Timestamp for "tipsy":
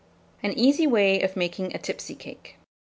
1.77-2.15